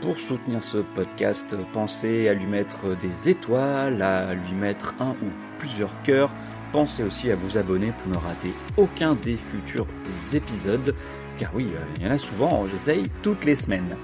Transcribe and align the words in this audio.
Pour 0.00 0.18
soutenir 0.18 0.62
ce 0.62 0.78
podcast, 0.78 1.54
pensez 1.74 2.26
à 2.28 2.32
lui 2.32 2.46
mettre 2.46 2.96
des 2.96 3.28
étoiles, 3.28 4.00
à 4.00 4.32
lui 4.32 4.54
mettre 4.54 4.94
un 4.98 5.10
ou 5.10 5.28
plusieurs 5.58 6.02
cœurs. 6.04 6.30
Pensez 6.72 7.02
aussi 7.02 7.30
à 7.30 7.36
vous 7.36 7.58
abonner 7.58 7.92
pour 7.98 8.10
ne 8.10 8.16
rater 8.16 8.50
aucun 8.78 9.14
des 9.14 9.36
futurs 9.36 9.86
épisodes, 10.32 10.94
car 11.38 11.54
oui, 11.54 11.66
euh, 11.74 11.84
il 11.98 12.06
y 12.06 12.08
en 12.08 12.12
a 12.12 12.18
souvent, 12.18 12.66
j'essaye 12.68 13.10
toutes 13.22 13.44
les 13.44 13.56
semaines. 13.56 13.94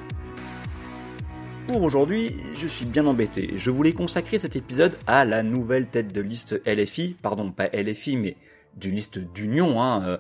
Pour 1.67 1.83
aujourd'hui, 1.83 2.37
je 2.57 2.67
suis 2.67 2.87
bien 2.87 3.07
embêté. 3.07 3.53
Je 3.57 3.71
voulais 3.71 3.93
consacrer 3.93 4.39
cet 4.39 4.55
épisode 4.55 4.99
à 5.07 5.25
la 5.25 5.43
nouvelle 5.43 5.87
tête 5.87 6.13
de 6.13 6.21
liste 6.21 6.61
LFI, 6.67 7.17
pardon, 7.23 7.53
pas 7.53 7.69
LFI, 7.69 8.19
mais 8.19 8.37
d'une 8.77 8.97
liste 8.97 9.19
d'union, 9.19 9.81
hein, 9.83 10.03
euh, 10.07 10.19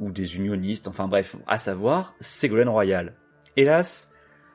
ou 0.00 0.10
des 0.10 0.36
unionistes, 0.36 0.88
enfin 0.88 1.06
bref, 1.06 1.36
à 1.46 1.58
savoir 1.58 2.16
Ségolène 2.18 2.68
Royal. 2.68 3.14
Hélas, 3.56 4.11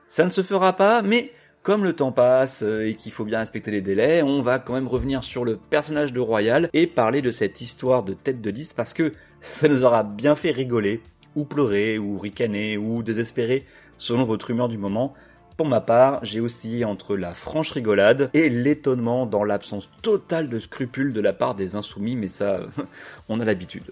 ça 0.08 0.26
ne 0.26 0.30
se 0.30 0.42
fera 0.42 0.74
pas, 0.74 1.02
mais 1.02 1.32
comme 1.64 1.84
le 1.84 1.94
temps 1.94 2.14
passe 2.14 2.64
euh, 2.64 2.88
et 2.88 2.94
qu'il 2.94 3.12
faut 3.12 3.26
bien 3.26 3.40
respecter 3.40 3.72
les 3.72 3.82
délais, 3.82 4.24
on 4.24 4.42
va 4.42 4.58
quand 4.58 4.74
même 4.74 4.88
revenir 4.88 5.24
sur 5.24 5.44
le 5.44 5.58
personnage 5.58 6.14
de 6.14 6.22
Royal 6.22 6.70
et 6.72 6.88
parler 6.88 7.22
de 7.22 7.30
cette 7.30 7.60
histoire 7.60 8.04
de 8.04 8.14
tête 8.14 8.42
de 8.42 8.50
liste 8.50 8.74
parce 8.74 8.94
que 8.94 9.12
ça 9.42 9.68
nous 9.68 9.84
aura 9.84 10.04
bien 10.04 10.36
fait 10.36 10.52
rigoler, 10.52 11.02
ou 11.36 11.44
pleurer, 11.44 11.98
ou 11.98 12.18
ricaner, 12.18 12.78
ou 12.78 13.04
désespérer, 13.04 13.66
selon 13.98 14.24
votre 14.24 14.50
humeur 14.50 14.70
du 14.70 14.78
moment. 14.78 15.14
Pour 15.58 15.68
ma 15.68 15.82
part, 15.82 16.24
j'ai 16.24 16.40
aussi 16.40 16.86
entre 16.86 17.18
la 17.18 17.34
franche 17.34 17.72
rigolade 17.72 18.30
et 18.34 18.48
l'étonnement 18.48 19.26
dans 19.26 19.44
l'absence 19.44 19.90
totale 20.02 20.50
de 20.50 20.60
scrupules 20.60 21.14
de 21.14 21.20
la 21.20 21.34
part 21.34 21.56
des 21.56 21.76
insoumis, 21.76 22.16
mais 22.16 22.28
ça, 22.28 22.62
on 23.28 23.42
a 23.42 23.46
l'habitude. 23.46 23.92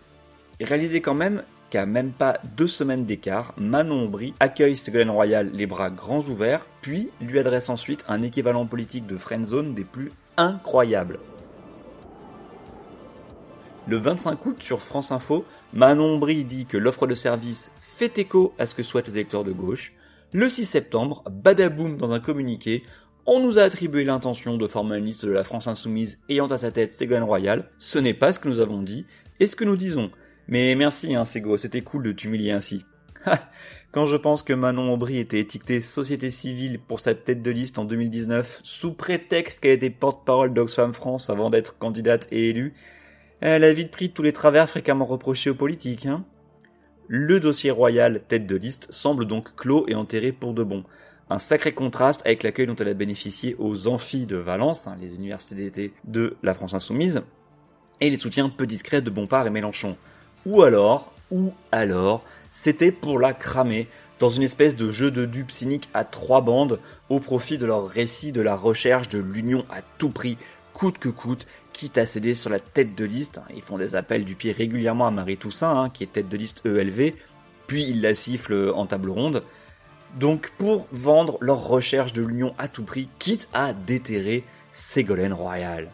Réalisez 0.62 1.02
quand 1.02 1.14
même 1.14 1.44
même 1.86 2.14
pas 2.14 2.40
deux 2.56 2.68
semaines 2.68 3.06
d'écart, 3.06 3.54
Manon 3.58 4.06
Aubry 4.06 4.34
accueille 4.40 4.78
Ségolène 4.78 5.10
Royal 5.10 5.52
les 5.54 5.66
bras 5.66 5.90
grands 5.90 6.22
ouverts, 6.22 6.68
puis 6.82 7.10
lui 7.20 7.40
adresse 7.40 7.68
ensuite 7.70 8.06
un 8.08 8.22
équivalent 8.22 8.66
politique 8.66 9.08
de 9.08 9.18
friendzone 9.18 9.74
des 9.74 9.84
plus 9.84 10.12
incroyables. 10.38 11.20
Le 13.88 13.98
25 13.98 14.46
août 14.46 14.64
sur 14.64 14.82
France 14.82 15.12
Info, 15.12 15.44
Manon 15.74 16.16
Aubry 16.16 16.46
dit 16.46 16.66
que 16.66 16.78
l'offre 16.78 17.06
de 17.06 17.16
service 17.16 17.72
fait 17.80 18.18
écho 18.18 18.54
à 18.58 18.66
ce 18.66 18.74
que 18.74 18.84
souhaitent 18.84 19.08
les 19.08 19.18
électeurs 19.18 19.44
de 19.44 19.52
gauche. 19.52 19.94
Le 20.32 20.48
6 20.50 20.66
septembre, 20.66 21.24
badaboum 21.30 21.98
dans 21.98 22.14
un 22.14 22.20
communiqué, 22.20 22.84
on 23.28 23.40
nous 23.40 23.58
a 23.58 23.64
attribué 23.64 24.04
l'intention 24.04 24.58
de 24.58 24.68
former 24.68 24.98
une 24.98 25.06
liste 25.06 25.26
de 25.26 25.32
la 25.32 25.44
France 25.44 25.68
insoumise 25.68 26.20
ayant 26.30 26.48
à 26.48 26.58
sa 26.58 26.72
tête 26.72 26.94
Ségolène 26.94 27.24
Royal. 27.24 27.72
Ce 27.80 27.98
n'est 27.98 28.14
pas 28.14 28.32
ce 28.32 28.40
que 28.40 28.48
nous 28.48 28.60
avons 28.60 28.84
dit 28.84 29.06
et 29.40 29.48
ce 29.48 29.56
que 29.56 29.66
nous 29.66 29.76
disons. 29.76 30.12
Mais 30.48 30.76
merci, 30.76 31.16
hein, 31.16 31.26
Sego, 31.26 31.58
c'était 31.58 31.82
cool 31.82 32.04
de 32.04 32.12
t'humilier 32.12 32.52
ainsi. 32.52 32.86
Quand 33.92 34.06
je 34.06 34.18
pense 34.18 34.44
que 34.44 34.54
Manon 34.54 34.94
Aubry 34.94 35.18
était 35.18 35.40
étiquetée 35.40 35.82
société 35.82 36.30
civile 36.30 36.80
pour 36.80 37.00
sa 37.00 37.16
tête 37.16 37.42
de 37.42 37.52
liste 37.52 37.80
en 37.80 37.86
2019, 37.86 38.60
sous 38.64 38.94
prétexte 38.94 39.60
qu'elle 39.60 39.72
était 39.72 39.90
porte-parole 39.90 40.54
d'Oxfam 40.54 40.94
France 40.94 41.30
avant 41.30 41.50
d'être 41.50 41.78
candidate 41.78 42.28
et 42.32 42.50
élue, 42.50 42.74
elle 43.42 43.64
a 43.64 43.74
vite 43.74 43.92
pris 43.92 44.12
tous 44.12 44.22
les 44.22 44.34
travers 44.34 44.70
fréquemment 44.70 45.06
reprochés 45.06 45.50
aux 45.50 45.56
politiques. 45.56 46.06
Hein. 46.06 46.26
Le 47.08 47.40
dossier 47.40 47.72
royal 47.72 48.22
tête 48.28 48.48
de 48.48 48.56
liste 48.56 48.92
semble 48.92 49.26
donc 49.26 49.56
clos 49.56 49.86
et 49.88 49.96
enterré 49.96 50.32
pour 50.32 50.54
de 50.54 50.64
bon. 50.64 50.84
Un 51.30 51.38
sacré 51.40 51.74
contraste 51.74 52.22
avec 52.26 52.44
l'accueil 52.44 52.68
dont 52.68 52.76
elle 52.76 52.88
a 52.88 52.94
bénéficié 52.94 53.56
aux 53.60 53.88
amphis 53.88 54.26
de 54.26 54.38
Valence, 54.38 54.88
hein, 54.88 54.98
les 55.00 55.16
universités 55.16 55.56
d'été 55.56 55.94
de 56.04 56.38
la 56.44 56.54
France 56.54 56.74
insoumise, 56.74 57.22
et 58.02 58.10
les 58.10 58.18
soutiens 58.18 58.50
peu 58.50 58.68
discrets 58.68 59.02
de 59.02 59.10
Bompard 59.10 59.48
et 59.48 59.50
Mélenchon. 59.50 59.98
Ou 60.46 60.62
alors, 60.62 61.12
ou 61.32 61.54
alors, 61.72 62.24
c'était 62.52 62.92
pour 62.92 63.20
la 63.20 63.34
cramer 63.34 63.88
dans 64.20 64.30
une 64.30 64.44
espèce 64.44 64.76
de 64.76 64.92
jeu 64.92 65.12
de 65.12 65.26
dupes 65.26 65.52
cynique 65.52 65.90
à 65.94 66.04
trois 66.06 66.42
bandes 66.42 66.80
au 67.10 67.20
profit 67.20 67.58
de 67.58 67.66
leur 67.66 67.88
récit 67.88 68.32
de 68.32 68.42
la 68.42 68.56
recherche 68.56 69.10
de 69.10 69.20
l'union 69.20 69.66
à 69.70 69.82
tout 69.98 70.10
prix, 70.10 70.38
coûte 70.74 71.00
que 71.00 71.10
coûte, 71.10 71.48
quitte 71.74 71.98
à 71.98 72.06
céder 72.06 72.34
sur 72.34 72.50
la 72.50 72.60
tête 72.60 72.96
de 72.96 73.06
liste. 73.06 73.42
Ils 73.56 73.62
font 73.62 73.78
des 73.78 73.96
appels 73.96 74.24
du 74.24 74.36
pied 74.36 74.52
régulièrement 74.52 75.08
à 75.08 75.12
Marie 75.12 75.38
Toussaint, 75.38 75.76
hein, 75.76 75.90
qui 75.90 76.04
est 76.04 76.14
tête 76.14 76.30
de 76.30 76.38
liste 76.38 76.66
ELV, 76.66 77.14
puis 77.68 77.84
ils 77.84 78.02
la 78.02 78.14
sifflent 78.14 78.72
en 78.74 78.86
table 78.86 79.10
ronde. 79.10 79.44
Donc 80.20 80.52
pour 80.58 80.88
vendre 80.92 81.38
leur 81.42 81.68
recherche 81.68 82.14
de 82.14 82.22
l'union 82.22 82.54
à 82.58 82.68
tout 82.68 82.84
prix, 82.84 83.10
quitte 83.20 83.50
à 83.54 83.74
déterrer 83.74 84.44
Ségolène 84.72 85.34
Royal. 85.34 85.90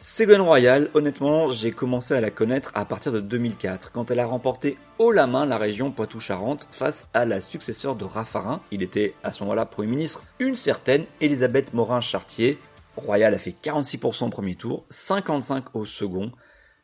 Ségolène 0.00 0.42
Royal, 0.42 0.90
honnêtement, 0.94 1.52
j'ai 1.52 1.72
commencé 1.72 2.14
à 2.14 2.20
la 2.20 2.30
connaître 2.30 2.70
à 2.76 2.84
partir 2.84 3.10
de 3.10 3.20
2004, 3.20 3.90
quand 3.90 4.12
elle 4.12 4.20
a 4.20 4.26
remporté 4.26 4.78
haut 5.00 5.10
la 5.10 5.26
main 5.26 5.44
la 5.44 5.58
région 5.58 5.90
Poitou-Charentes 5.90 6.68
face 6.70 7.08
à 7.14 7.24
la 7.24 7.40
successeur 7.40 7.96
de 7.96 8.04
Raffarin, 8.04 8.60
il 8.70 8.84
était 8.84 9.14
à 9.24 9.32
ce 9.32 9.42
moment-là 9.42 9.66
Premier 9.66 9.88
ministre, 9.88 10.24
une 10.38 10.54
certaine 10.54 11.04
Elisabeth 11.20 11.74
Morin-Chartier. 11.74 12.58
Royal 12.96 13.34
a 13.34 13.38
fait 13.38 13.56
46% 13.60 14.26
au 14.26 14.30
premier 14.30 14.54
tour, 14.54 14.86
55% 14.92 15.62
au 15.74 15.84
second. 15.84 16.30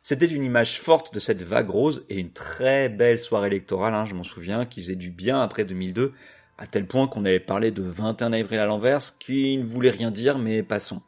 C'était 0.03 0.25
une 0.25 0.43
image 0.43 0.81
forte 0.81 1.13
de 1.13 1.19
cette 1.19 1.41
vague 1.41 1.69
rose 1.69 2.05
et 2.09 2.19
une 2.19 2.31
très 2.31 2.89
belle 2.89 3.17
soirée 3.17 3.47
électorale, 3.47 3.93
hein, 3.93 4.03
je 4.03 4.13
m'en 4.13 4.23
souviens, 4.23 4.65
qui 4.65 4.81
faisait 4.81 4.97
du 4.97 5.09
bien 5.09 5.41
après 5.41 5.63
2002, 5.63 6.11
à 6.57 6.67
tel 6.67 6.85
point 6.85 7.07
qu'on 7.07 7.23
avait 7.23 7.39
parlé 7.39 7.71
de 7.71 7.81
21 7.81 8.33
avril 8.33 8.59
à 8.59 8.65
l'envers, 8.65 8.99
qui 9.19 9.57
ne 9.57 9.65
voulait 9.65 9.89
rien 9.89 10.11
dire, 10.11 10.37
mais 10.37 10.63
passons. 10.63 11.01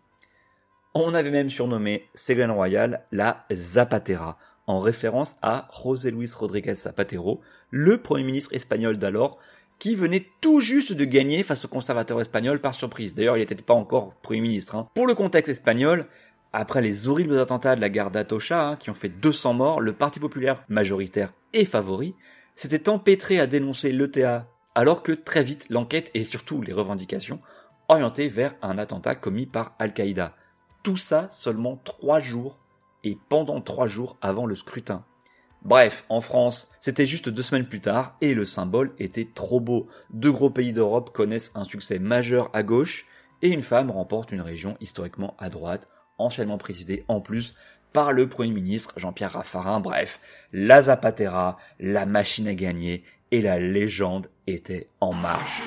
On 0.99 1.13
avait 1.13 1.29
même 1.29 1.51
surnommé 1.51 2.09
Ségolène 2.15 2.49
Royal 2.49 3.05
la 3.11 3.45
Zapatera, 3.53 4.39
en 4.65 4.79
référence 4.79 5.35
à 5.43 5.67
José 5.71 6.09
Luis 6.09 6.31
Rodríguez 6.35 6.73
Zapatero, 6.73 7.39
le 7.69 8.01
Premier 8.01 8.23
ministre 8.23 8.51
espagnol 8.55 8.97
d'alors, 8.97 9.37
qui 9.77 9.93
venait 9.93 10.25
tout 10.41 10.59
juste 10.59 10.93
de 10.93 11.05
gagner 11.05 11.43
face 11.43 11.65
au 11.65 11.67
conservateur 11.67 12.19
espagnol 12.19 12.59
par 12.59 12.73
surprise. 12.73 13.13
D'ailleurs, 13.13 13.37
il 13.37 13.41
n'était 13.41 13.53
pas 13.53 13.75
encore 13.75 14.15
Premier 14.23 14.41
ministre. 14.41 14.73
Hein. 14.73 14.87
Pour 14.95 15.05
le 15.05 15.13
contexte 15.13 15.51
espagnol, 15.51 16.07
après 16.51 16.81
les 16.81 17.07
horribles 17.07 17.37
attentats 17.37 17.75
de 17.75 17.81
la 17.81 17.89
gare 17.89 18.09
d'Atocha, 18.09 18.69
hein, 18.69 18.75
qui 18.75 18.89
ont 18.89 18.95
fait 18.95 19.09
200 19.09 19.53
morts, 19.53 19.81
le 19.81 19.93
Parti 19.93 20.19
populaire 20.19 20.63
majoritaire 20.67 21.31
et 21.53 21.65
favori 21.65 22.15
s'était 22.55 22.89
empêtré 22.89 23.39
à 23.39 23.45
dénoncer 23.45 23.91
l'ETA, 23.91 24.47
alors 24.73 25.03
que 25.03 25.11
très 25.11 25.43
vite 25.43 25.67
l'enquête 25.69 26.09
et 26.15 26.23
surtout 26.23 26.63
les 26.63 26.73
revendications 26.73 27.39
orientaient 27.87 28.29
vers 28.29 28.55
un 28.63 28.79
attentat 28.79 29.13
commis 29.13 29.45
par 29.45 29.75
Al-Qaïda. 29.77 30.33
Tout 30.87 30.95
ça 30.95 31.27
seulement 31.29 31.75
trois 31.83 32.21
jours 32.21 32.57
et 33.03 33.17
pendant 33.27 33.59
trois 33.59 33.87
jours 33.87 34.15
avant 34.21 34.45
le 34.45 34.55
scrutin. 34.55 35.03
Bref, 35.61 36.05
en 36.07 36.21
France, 36.21 36.71
c'était 36.79 37.05
juste 37.05 37.27
deux 37.27 37.41
semaines 37.41 37.67
plus 37.67 37.81
tard 37.81 38.15
et 38.21 38.33
le 38.33 38.45
symbole 38.45 38.93
était 38.97 39.27
trop 39.35 39.59
beau. 39.59 39.89
Deux 40.11 40.31
gros 40.31 40.49
pays 40.49 40.71
d'Europe 40.71 41.11
connaissent 41.11 41.51
un 41.55 41.65
succès 41.65 41.99
majeur 41.99 42.49
à 42.53 42.63
gauche 42.63 43.05
et 43.41 43.49
une 43.49 43.63
femme 43.63 43.91
remporte 43.91 44.31
une 44.31 44.39
région 44.39 44.77
historiquement 44.79 45.35
à 45.39 45.49
droite, 45.49 45.89
anciennement 46.19 46.57
présidée 46.57 47.03
en 47.09 47.19
plus 47.19 47.53
par 47.91 48.13
le 48.13 48.29
Premier 48.29 48.53
ministre 48.53 48.93
Jean-Pierre 48.95 49.33
Raffarin. 49.33 49.81
Bref, 49.81 50.21
la 50.53 50.83
Zapatera, 50.83 51.57
la 51.81 52.05
machine 52.05 52.47
à 52.47 52.55
gagner 52.55 53.03
et 53.31 53.41
la 53.41 53.59
légende 53.59 54.29
étaient 54.47 54.87
en 55.01 55.11
marche. 55.11 55.63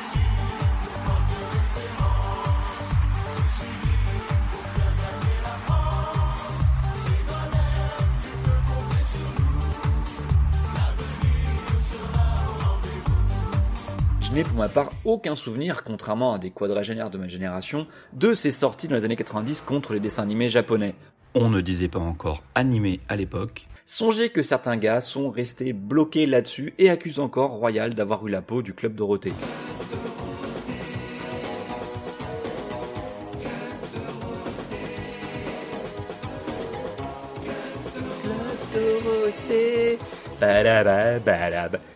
Je 14.31 14.37
n'ai 14.37 14.45
pour 14.45 14.59
ma 14.59 14.69
part 14.69 14.91
aucun 15.05 15.35
souvenir, 15.35 15.83
contrairement 15.83 16.35
à 16.35 16.39
des 16.39 16.53
quadragénaires 16.53 17.11
de 17.11 17.19
ma 17.19 17.27
génération, 17.27 17.89
de 18.13 18.33
ces 18.33 18.53
sorties 18.53 18.87
dans 18.87 18.95
les 18.95 19.05
années 19.05 19.17
90 19.17 19.63
contre 19.63 19.93
les 19.93 19.99
dessins 19.99 20.23
animés 20.23 20.49
japonais. 20.49 20.95
On 21.35 21.49
ne 21.49 21.61
disait 21.61 21.89
pas 21.89 21.99
encore 21.99 22.45
animé 22.55 23.01
à 23.09 23.17
l'époque. 23.17 23.67
Songez 23.87 24.29
que 24.29 24.45
certains 24.45 24.77
gars 24.77 25.01
sont 25.01 25.31
restés 25.31 25.73
bloqués 25.73 26.27
là-dessus 26.27 26.75
et 26.79 26.91
accusent 26.91 27.19
encore 27.19 27.51
Royal 27.51 27.93
d'avoir 27.93 28.25
eu 28.25 28.31
la 28.31 28.41
peau 28.41 28.63
du 28.63 28.73
club 28.73 28.95
Dorothée. 28.95 29.33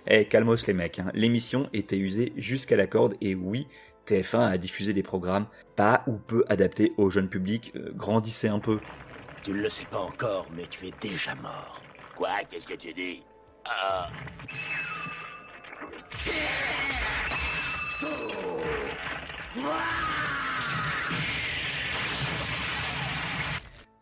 Eh, 0.07 0.25
calmos 0.27 0.67
les 0.67 0.75
mecs, 0.75 0.99
hein. 0.99 1.11
l'émission 1.15 1.69
était 1.73 1.97
usée 1.97 2.33
jusqu'à 2.37 2.77
la 2.77 2.87
corde 2.87 3.15
et 3.21 3.35
oui, 3.35 3.67
TF1 4.07 4.41
a 4.41 4.59
diffusé 4.59 4.93
des 4.93 5.03
programmes 5.03 5.47
pas 5.77 6.03
ou 6.07 6.17
peu 6.17 6.45
adaptés 6.49 6.93
au 6.97 7.11
jeune 7.11 7.29
public. 7.29 7.73
Euh, 7.77 7.91
grandissez 7.95 8.49
un 8.49 8.59
peu. 8.59 8.81
Tu 9.43 9.51
ne 9.51 9.63
le 9.63 9.69
sais 9.69 9.87
pas 9.87 9.99
encore, 9.99 10.47
mais 10.57 10.67
tu 10.69 10.87
es 10.87 10.93
déjà 11.01 11.35
mort. 11.35 11.83
Quoi? 12.17 12.31
Qu'est-ce 12.49 12.69
que 12.69 12.75
tu 12.75 12.93
dis? 12.93 13.23
Ah. 13.65 14.09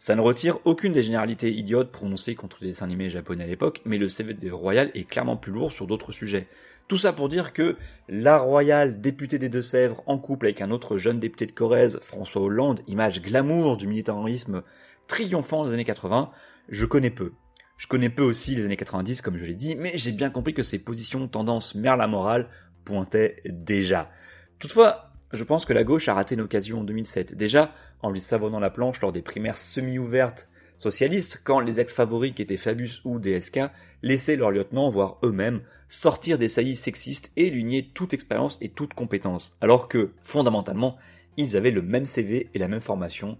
Ça 0.02 0.16
ne 0.16 0.20
retire 0.20 0.58
aucune 0.64 0.92
des 0.92 1.02
généralités 1.02 1.52
idiotes 1.52 1.92
prononcées 1.92 2.34
contre 2.34 2.56
les 2.60 2.70
dessins 2.70 2.86
animés 2.86 3.08
japonais 3.08 3.44
à 3.44 3.46
l'époque, 3.46 3.82
mais 3.84 3.98
le 3.98 4.08
CV 4.08 4.34
de 4.34 4.50
Royal 4.50 4.90
est 4.94 5.04
clairement 5.04 5.36
plus 5.36 5.52
lourd 5.52 5.70
sur 5.70 5.86
d'autres 5.86 6.10
sujets. 6.10 6.48
Tout 6.88 6.96
ça 6.96 7.12
pour 7.12 7.28
dire 7.28 7.52
que 7.52 7.76
la 8.08 8.36
Royale, 8.36 9.00
députée 9.00 9.38
des 9.38 9.48
Deux-Sèvres, 9.48 10.02
en 10.06 10.18
couple 10.18 10.46
avec 10.46 10.60
un 10.60 10.72
autre 10.72 10.96
jeune 10.96 11.20
député 11.20 11.46
de 11.46 11.52
Corrèze, 11.52 12.00
François 12.02 12.42
Hollande, 12.42 12.80
image 12.88 13.22
glamour 13.22 13.76
du 13.76 13.86
militarisme 13.86 14.64
triomphant 15.06 15.66
des 15.66 15.72
années 15.72 15.84
80, 15.84 16.32
je 16.68 16.84
connais 16.84 17.10
peu. 17.10 17.34
Je 17.76 17.86
connais 17.86 18.10
peu 18.10 18.24
aussi 18.24 18.56
les 18.56 18.64
années 18.64 18.76
90, 18.76 19.22
comme 19.22 19.36
je 19.36 19.44
l'ai 19.44 19.54
dit, 19.54 19.76
mais 19.76 19.92
j'ai 19.94 20.10
bien 20.10 20.30
compris 20.30 20.52
que 20.52 20.64
ces 20.64 20.80
positions 20.80 21.28
tendance 21.28 21.76
mer 21.76 21.96
la 21.96 22.08
morale 22.08 22.48
pointaient 22.84 23.40
déjà. 23.44 24.10
Toutefois, 24.58 25.11
je 25.32 25.44
pense 25.44 25.64
que 25.64 25.72
la 25.72 25.84
gauche 25.84 26.08
a 26.08 26.14
raté 26.14 26.34
une 26.34 26.42
occasion 26.42 26.80
en 26.80 26.84
2007. 26.84 27.34
Déjà, 27.34 27.74
en 28.02 28.10
lui 28.10 28.20
savonnant 28.20 28.60
la 28.60 28.70
planche 28.70 29.00
lors 29.00 29.12
des 29.12 29.22
primaires 29.22 29.58
semi-ouvertes 29.58 30.48
socialistes, 30.76 31.40
quand 31.44 31.60
les 31.60 31.80
ex-favoris 31.80 32.34
qui 32.34 32.42
étaient 32.42 32.56
Fabius 32.56 33.00
ou 33.04 33.18
DSK 33.18 33.60
laissaient 34.02 34.36
leurs 34.36 34.50
lieutenants, 34.50 34.90
voire 34.90 35.18
eux-mêmes, 35.22 35.62
sortir 35.88 36.38
des 36.38 36.48
saillies 36.48 36.76
sexistes 36.76 37.32
et 37.36 37.50
lui 37.50 37.64
nier 37.64 37.90
toute 37.94 38.14
expérience 38.14 38.58
et 38.60 38.68
toute 38.68 38.94
compétence. 38.94 39.56
Alors 39.60 39.88
que, 39.88 40.10
fondamentalement, 40.22 40.96
ils 41.36 41.56
avaient 41.56 41.70
le 41.70 41.82
même 41.82 42.06
CV 42.06 42.50
et 42.52 42.58
la 42.58 42.68
même 42.68 42.80
formation. 42.80 43.38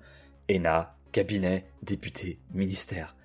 ENA, 0.51 0.95
cabinet, 1.13 1.67
député, 1.83 2.39
ministère. 2.55 3.17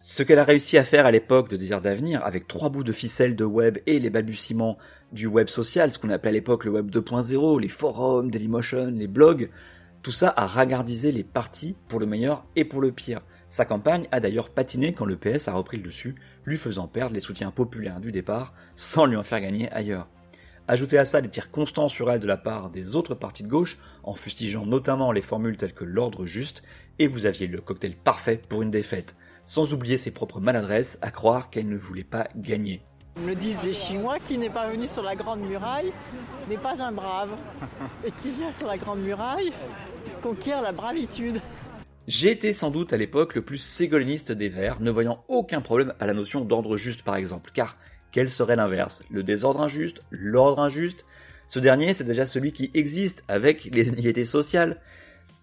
Ce 0.00 0.22
qu'elle 0.22 0.38
a 0.38 0.44
réussi 0.44 0.78
à 0.78 0.84
faire 0.84 1.06
à 1.06 1.10
l'époque 1.10 1.48
de 1.48 1.56
Désir 1.56 1.80
d'avenir, 1.80 2.24
avec 2.24 2.46
trois 2.46 2.68
bouts 2.68 2.84
de 2.84 2.92
ficelle 2.92 3.34
de 3.34 3.44
web 3.44 3.78
et 3.86 3.98
les 3.98 4.10
balbutiements 4.10 4.78
du 5.10 5.26
web 5.26 5.48
social, 5.48 5.90
ce 5.90 5.98
qu'on 5.98 6.10
appelait 6.10 6.28
à 6.28 6.32
l'époque 6.32 6.66
le 6.66 6.70
web 6.70 6.88
2.0, 6.88 7.60
les 7.60 7.66
forums, 7.66 8.30
Dailymotion, 8.30 8.92
les 8.92 9.08
blogs, 9.08 9.50
tout 10.02 10.12
ça 10.12 10.32
a 10.36 10.46
regardisé 10.46 11.10
les 11.10 11.24
partis 11.24 11.74
pour 11.88 11.98
le 11.98 12.06
meilleur 12.06 12.46
et 12.54 12.64
pour 12.64 12.80
le 12.80 12.92
pire. 12.92 13.22
Sa 13.50 13.64
campagne 13.64 14.06
a 14.12 14.20
d'ailleurs 14.20 14.50
patiné 14.50 14.92
quand 14.92 15.04
le 15.04 15.16
PS 15.16 15.48
a 15.48 15.52
repris 15.52 15.78
le 15.78 15.82
dessus, 15.82 16.14
lui 16.44 16.58
faisant 16.58 16.86
perdre 16.86 17.14
les 17.14 17.20
soutiens 17.20 17.50
populaires 17.50 17.98
du 17.98 18.12
départ, 18.12 18.54
sans 18.76 19.04
lui 19.04 19.16
en 19.16 19.24
faire 19.24 19.40
gagner 19.40 19.68
ailleurs. 19.72 20.06
Ajoutez 20.68 20.98
à 20.98 21.06
ça 21.06 21.20
des 21.20 21.28
tirs 21.28 21.50
constants 21.50 21.88
sur 21.88 22.08
elle 22.08 22.20
de 22.20 22.26
la 22.28 22.36
part 22.36 22.70
des 22.70 22.94
autres 22.94 23.16
partis 23.16 23.42
de 23.42 23.48
gauche, 23.48 23.78
en 24.04 24.14
fustigeant 24.14 24.64
notamment 24.64 25.10
les 25.10 25.22
formules 25.22 25.56
telles 25.56 25.74
que 25.74 25.84
l'ordre 25.84 26.24
juste, 26.24 26.62
et 27.00 27.08
vous 27.08 27.26
aviez 27.26 27.48
le 27.48 27.60
cocktail 27.60 27.96
parfait 27.96 28.40
pour 28.48 28.62
une 28.62 28.70
défaite 28.70 29.16
sans 29.48 29.72
oublier 29.72 29.96
ses 29.96 30.10
propres 30.10 30.40
maladresses, 30.40 30.98
à 31.00 31.10
croire 31.10 31.48
qu'elle 31.48 31.70
ne 31.70 31.76
voulait 31.76 32.04
pas 32.04 32.28
gagner. 32.36 32.82
Me 33.24 33.34
disent 33.34 33.60
des 33.62 33.72
Chinois 33.72 34.18
qui 34.18 34.36
n'est 34.36 34.50
pas 34.50 34.68
venu 34.68 34.86
sur 34.86 35.02
la 35.02 35.16
Grande 35.16 35.40
Muraille 35.40 35.90
n'est 36.50 36.58
pas 36.58 36.82
un 36.82 36.92
brave, 36.92 37.30
et 38.06 38.10
qui 38.10 38.30
vient 38.30 38.52
sur 38.52 38.66
la 38.66 38.76
Grande 38.76 39.00
Muraille 39.00 39.52
conquiert 40.22 40.60
la 40.60 40.72
bravitude. 40.72 41.40
J'ai 42.06 42.30
été 42.30 42.52
sans 42.52 42.70
doute 42.70 42.92
à 42.92 42.98
l'époque 42.98 43.34
le 43.34 43.42
plus 43.42 43.56
ségoloniste 43.56 44.32
des 44.32 44.50
Verts, 44.50 44.82
ne 44.82 44.90
voyant 44.90 45.22
aucun 45.28 45.62
problème 45.62 45.94
à 45.98 46.06
la 46.06 46.12
notion 46.12 46.44
d'ordre 46.44 46.76
juste 46.76 47.02
par 47.02 47.16
exemple, 47.16 47.50
car 47.54 47.78
quel 48.12 48.28
serait 48.28 48.56
l'inverse? 48.56 49.02
Le 49.10 49.22
désordre 49.22 49.62
injuste? 49.62 50.02
L'ordre 50.10 50.60
injuste? 50.60 51.06
Ce 51.46 51.58
dernier, 51.58 51.94
c'est 51.94 52.04
déjà 52.04 52.26
celui 52.26 52.52
qui 52.52 52.70
existe 52.74 53.24
avec 53.28 53.64
les 53.72 53.88
inégalités 53.88 54.26
sociales. 54.26 54.78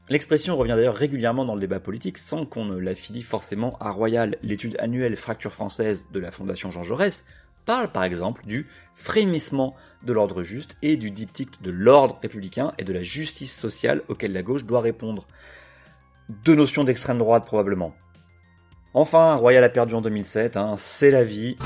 L'expression 0.07 0.55
revient 0.55 0.73
d'ailleurs 0.75 0.95
régulièrement 0.95 1.45
dans 1.45 1.55
le 1.55 1.61
débat 1.61 1.79
politique 1.79 2.19
sans 2.19 2.45
qu'on 2.45 2.65
ne 2.65 2.77
l'affilie 2.77 3.23
forcément 3.23 3.75
à 3.79 3.89
Royal. 3.89 4.37
L'étude 4.43 4.75
annuelle 4.79 5.15
Fracture 5.15 5.51
française 5.51 6.05
de 6.11 6.19
la 6.19 6.29
Fondation 6.29 6.69
Jean 6.69 6.83
Jaurès 6.83 7.25
parle 7.65 7.91
par 7.91 8.03
exemple 8.03 8.45
du 8.45 8.67
frémissement 8.93 9.75
de 10.03 10.13
l'ordre 10.13 10.43
juste 10.43 10.77
et 10.83 10.95
du 10.95 11.09
diptyque 11.09 11.59
de 11.63 11.71
l'ordre 11.71 12.19
républicain 12.21 12.73
et 12.77 12.83
de 12.83 12.93
la 12.93 13.01
justice 13.01 13.57
sociale 13.57 14.03
auquel 14.07 14.31
la 14.31 14.43
gauche 14.43 14.65
doit 14.65 14.81
répondre. 14.81 15.25
Deux 16.29 16.55
notions 16.55 16.83
d'extrême 16.83 17.17
droite 17.17 17.45
probablement. 17.45 17.95
Enfin, 18.93 19.35
Royal 19.35 19.63
a 19.63 19.69
perdu 19.69 19.95
en 19.95 20.01
2007, 20.01 20.55
hein, 20.55 20.75
c'est 20.77 21.11
la 21.11 21.23
vie. 21.23 21.57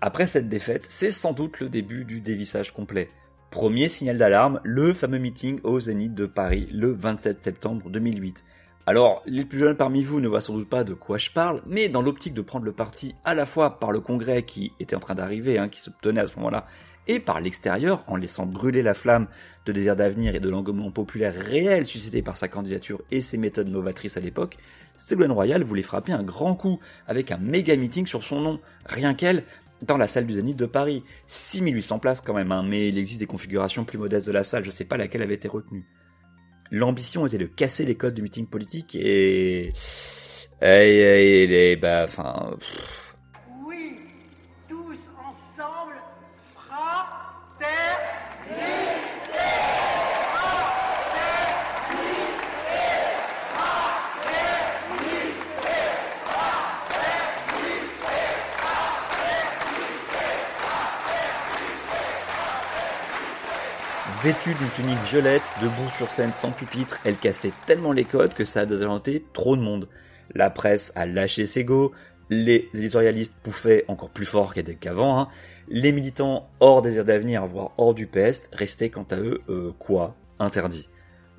Après 0.00 0.28
cette 0.28 0.48
défaite, 0.48 0.86
c'est 0.88 1.10
sans 1.10 1.32
doute 1.32 1.58
le 1.58 1.68
début 1.68 2.04
du 2.04 2.20
dévissage 2.20 2.72
complet. 2.72 3.08
Premier 3.50 3.88
signal 3.88 4.16
d'alarme, 4.16 4.60
le 4.62 4.94
fameux 4.94 5.18
meeting 5.18 5.58
au 5.64 5.80
Zénith 5.80 6.14
de 6.14 6.26
Paris 6.26 6.68
le 6.72 6.92
27 6.92 7.42
septembre 7.42 7.90
2008. 7.90 8.44
Alors, 8.86 9.22
les 9.26 9.44
plus 9.44 9.58
jeunes 9.58 9.76
parmi 9.76 10.04
vous 10.04 10.20
ne 10.20 10.28
voient 10.28 10.40
sans 10.40 10.54
doute 10.54 10.68
pas 10.68 10.84
de 10.84 10.94
quoi 10.94 11.18
je 11.18 11.30
parle, 11.32 11.62
mais 11.66 11.88
dans 11.88 12.00
l'optique 12.00 12.32
de 12.32 12.42
prendre 12.42 12.64
le 12.64 12.72
parti 12.72 13.16
à 13.24 13.34
la 13.34 13.44
fois 13.44 13.80
par 13.80 13.90
le 13.90 13.98
congrès 13.98 14.44
qui 14.44 14.72
était 14.78 14.94
en 14.94 15.00
train 15.00 15.16
d'arriver, 15.16 15.58
hein, 15.58 15.68
qui 15.68 15.80
se 15.80 15.90
tenait 16.00 16.20
à 16.20 16.26
ce 16.26 16.36
moment-là, 16.36 16.66
et 17.08 17.18
par 17.18 17.40
l'extérieur, 17.40 18.04
en 18.06 18.14
laissant 18.14 18.46
brûler 18.46 18.82
la 18.82 18.94
flamme 18.94 19.26
de 19.66 19.72
désir 19.72 19.96
d'avenir 19.96 20.36
et 20.36 20.40
de 20.40 20.48
l'engouement 20.48 20.92
populaire 20.92 21.34
réel 21.34 21.86
suscité 21.86 22.22
par 22.22 22.36
sa 22.36 22.46
candidature 22.46 23.02
et 23.10 23.20
ses 23.20 23.36
méthodes 23.36 23.68
novatrices 23.68 24.16
à 24.16 24.20
l'époque, 24.20 24.58
Ségolène 24.96 25.32
Royal 25.32 25.62
voulait 25.62 25.82
frapper 25.82 26.12
un 26.12 26.22
grand 26.22 26.54
coup 26.54 26.78
avec 27.06 27.30
un 27.30 27.38
méga 27.38 27.76
meeting 27.76 28.06
sur 28.06 28.22
son 28.22 28.40
nom. 28.40 28.60
Rien 28.84 29.14
qu'elle, 29.14 29.44
dans 29.82 29.96
la 29.96 30.06
salle 30.06 30.26
du 30.26 30.34
Zénith 30.34 30.56
de 30.56 30.66
Paris. 30.66 31.04
6800 31.26 31.98
places 31.98 32.20
quand 32.20 32.34
même, 32.34 32.52
hein, 32.52 32.64
mais 32.66 32.88
il 32.88 32.98
existe 32.98 33.20
des 33.20 33.26
configurations 33.26 33.84
plus 33.84 33.98
modestes 33.98 34.26
de 34.26 34.32
la 34.32 34.44
salle, 34.44 34.64
je 34.64 34.70
ne 34.70 34.74
sais 34.74 34.84
pas 34.84 34.96
laquelle 34.96 35.22
avait 35.22 35.34
été 35.34 35.48
retenue. 35.48 35.86
L'ambition 36.70 37.26
était 37.26 37.38
de 37.38 37.46
casser 37.46 37.84
les 37.84 37.94
codes 37.94 38.14
du 38.14 38.22
meeting 38.22 38.46
politique 38.46 38.94
et... 38.94 39.72
et, 40.60 41.70
et, 41.70 41.76
bah, 41.76 42.04
enfin... 42.04 42.54
Oui, 43.66 43.96
tous 44.68 45.08
ensemble, 45.26 45.96
fraternité 46.54 47.76
Vêtue 64.28 64.52
d'une 64.52 64.68
tunique 64.72 65.02
violette, 65.10 65.50
debout 65.62 65.88
sur 65.96 66.10
scène 66.10 66.34
sans 66.34 66.50
pupitre, 66.50 67.00
elle 67.06 67.16
cassait 67.16 67.54
tellement 67.64 67.92
les 67.92 68.04
codes 68.04 68.34
que 68.34 68.44
ça 68.44 68.60
a 68.60 68.66
désorienté 68.66 69.24
trop 69.32 69.56
de 69.56 69.62
monde. 69.62 69.88
La 70.34 70.50
presse 70.50 70.92
a 70.96 71.06
lâché 71.06 71.46
ses 71.46 71.64
go, 71.64 71.92
les 72.28 72.68
éditorialistes 72.74 73.32
pouffaient 73.42 73.86
encore 73.88 74.10
plus 74.10 74.26
fort 74.26 74.52
qu'avant, 74.80 75.18
hein. 75.18 75.28
les 75.68 75.92
militants 75.92 76.50
hors 76.60 76.82
désir 76.82 77.06
d'avenir, 77.06 77.46
voire 77.46 77.70
hors 77.78 77.94
du 77.94 78.06
peste, 78.06 78.50
restaient 78.52 78.90
quant 78.90 79.06
à 79.10 79.16
eux, 79.16 79.40
euh, 79.48 79.72
quoi? 79.78 80.14
Interdits. 80.38 80.90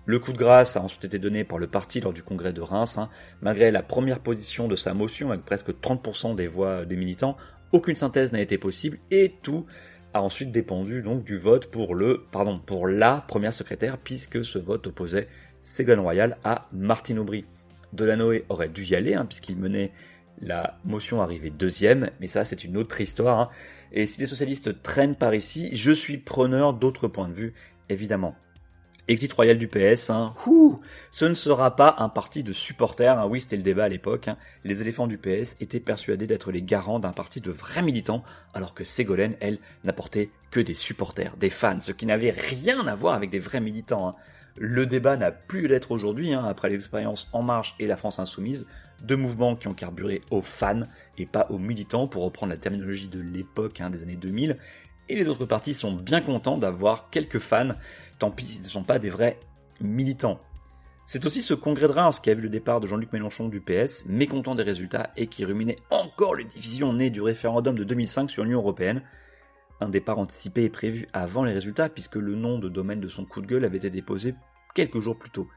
Le 0.07 0.17
coup 0.17 0.33
de 0.33 0.39
grâce 0.39 0.75
a 0.75 0.81
ensuite 0.81 1.05
été 1.05 1.19
donné 1.19 1.43
par 1.43 1.59
le 1.59 1.67
parti 1.67 2.01
lors 2.01 2.11
du 2.13 2.23
congrès 2.23 2.53
de 2.53 2.61
Reims. 2.61 2.97
Hein. 2.97 3.09
Malgré 3.43 3.69
la 3.69 3.83
première 3.83 4.19
position 4.19 4.67
de 4.67 4.75
sa 4.75 4.95
motion 4.95 5.29
avec 5.29 5.45
presque 5.45 5.69
30% 5.69 6.33
des 6.33 6.47
voix 6.47 6.85
des 6.85 6.95
militants, 6.95 7.37
aucune 7.71 7.95
synthèse 7.95 8.33
n'a 8.33 8.41
été 8.41 8.57
possible 8.57 8.97
et 9.11 9.35
tout 9.43 9.67
a 10.13 10.21
ensuite 10.21 10.51
dépendu 10.51 11.01
donc 11.01 11.23
du 11.23 11.37
vote 11.37 11.69
pour 11.69 11.95
le, 11.95 12.23
pardon, 12.31 12.59
pour 12.59 12.87
la 12.87 13.23
première 13.27 13.53
secrétaire, 13.53 13.97
puisque 13.97 14.43
ce 14.43 14.57
vote 14.57 14.87
opposait 14.87 15.27
Ségolène 15.61 15.99
Royal 15.99 16.37
à 16.43 16.67
Martine 16.71 17.19
Aubry. 17.19 17.45
Delanoë 17.93 18.45
aurait 18.49 18.69
dû 18.69 18.83
y 18.83 18.95
aller, 18.95 19.15
hein, 19.15 19.25
puisqu'il 19.25 19.57
menait 19.57 19.91
la 20.41 20.77
motion 20.85 21.21
arrivée 21.21 21.49
deuxième, 21.49 22.11
mais 22.19 22.27
ça 22.27 22.45
c'est 22.45 22.63
une 22.63 22.77
autre 22.77 23.01
histoire. 23.01 23.39
Hein. 23.39 23.49
Et 23.91 24.05
si 24.05 24.19
les 24.19 24.27
socialistes 24.27 24.81
traînent 24.81 25.15
par 25.15 25.33
ici, 25.35 25.75
je 25.75 25.91
suis 25.91 26.17
preneur 26.17 26.73
d'autres 26.73 27.07
points 27.07 27.27
de 27.27 27.33
vue, 27.33 27.53
évidemment. 27.89 28.35
Exit 29.09 29.33
royal 29.33 29.57
du 29.57 29.67
PS, 29.67 30.11
hein. 30.11 30.35
ce 31.09 31.25
ne 31.25 31.33
sera 31.33 31.75
pas 31.75 31.95
un 31.97 32.09
parti 32.09 32.43
de 32.43 32.53
supporters, 32.53 33.17
hein. 33.17 33.25
oui 33.27 33.41
c'était 33.41 33.57
le 33.57 33.63
débat 33.63 33.85
à 33.85 33.89
l'époque, 33.89 34.27
hein. 34.27 34.37
les 34.63 34.83
éléphants 34.83 35.07
du 35.07 35.17
PS 35.17 35.57
étaient 35.59 35.79
persuadés 35.79 36.27
d'être 36.27 36.51
les 36.51 36.61
garants 36.61 36.99
d'un 36.99 37.11
parti 37.11 37.41
de 37.41 37.49
vrais 37.49 37.81
militants, 37.81 38.23
alors 38.53 38.75
que 38.75 38.83
Ségolène, 38.83 39.35
elle, 39.39 39.57
n'apportait 39.83 40.29
que 40.51 40.59
des 40.59 40.75
supporters, 40.75 41.35
des 41.37 41.49
fans, 41.49 41.79
ce 41.79 41.91
qui 41.91 42.05
n'avait 42.05 42.29
rien 42.29 42.85
à 42.85 42.93
voir 42.93 43.15
avec 43.15 43.31
des 43.31 43.39
vrais 43.39 43.61
militants. 43.61 44.09
Hein. 44.09 44.15
Le 44.57 44.85
débat 44.85 45.17
n'a 45.17 45.31
plus 45.31 45.67
d'être 45.67 45.89
aujourd'hui, 45.89 46.33
après 46.33 46.69
l'expérience 46.69 47.29
En 47.33 47.41
Marche 47.41 47.75
et 47.79 47.87
la 47.87 47.97
France 47.97 48.19
Insoumise, 48.19 48.67
deux 49.01 49.15
mouvements 49.15 49.55
qui 49.55 49.67
ont 49.67 49.73
carburé 49.73 50.21
aux 50.29 50.41
fans 50.41 50.83
et 51.17 51.25
pas 51.25 51.47
aux 51.49 51.57
militants, 51.57 52.07
pour 52.07 52.23
reprendre 52.23 52.51
la 52.51 52.57
terminologie 52.57 53.07
de 53.07 53.21
l'époque 53.21 53.81
des 53.91 54.03
années 54.03 54.17
2000, 54.17 54.57
et 55.09 55.15
les 55.15 55.27
autres 55.27 55.45
partis 55.45 55.73
sont 55.73 55.91
bien 55.91 56.21
contents 56.21 56.57
d'avoir 56.57 57.09
quelques 57.09 57.39
fans, 57.39 57.75
tant 58.19 58.31
pis 58.31 58.45
s'ils 58.45 58.61
ne 58.61 58.67
sont 58.67 58.83
pas 58.83 58.99
des 58.99 59.09
vrais 59.09 59.37
militants. 59.81 60.39
C'est 61.05 61.25
aussi 61.25 61.41
ce 61.41 61.55
congrès 61.55 61.87
de 61.87 61.93
Reims 61.93 62.19
qui 62.19 62.29
a 62.29 62.35
vu 62.35 62.43
le 62.43 62.49
départ 62.49 62.79
de 62.79 62.85
Jean-Luc 62.85 63.11
Mélenchon 63.11 63.49
du 63.49 63.61
PS, 63.61 64.05
mécontent 64.05 64.53
des 64.53 64.63
résultats 64.63 65.09
et 65.17 65.25
qui 65.25 65.43
ruminait 65.43 65.79
encore 65.89 66.35
les 66.35 66.43
divisions 66.43 66.93
nées 66.93 67.09
du 67.09 67.21
référendum 67.21 67.75
de 67.75 67.83
2005 67.83 68.29
sur 68.29 68.43
l'Union 68.43 68.59
Européenne. 68.59 69.01
Un 69.81 69.89
départ 69.89 70.19
anticipé 70.19 70.65
est 70.65 70.69
prévu 70.69 71.07
avant 71.11 71.43
les 71.43 71.53
résultats 71.53 71.89
puisque 71.89 72.17
le 72.17 72.35
nom 72.35 72.59
de 72.59 72.69
domaine 72.69 72.99
de 72.99 73.07
son 73.07 73.25
coup 73.25 73.41
de 73.41 73.47
gueule 73.47 73.65
avait 73.65 73.77
été 73.77 73.89
déposé 73.89 74.35
quelques 74.75 74.99
jours 74.99 75.17
plus 75.17 75.31
tôt. 75.31 75.47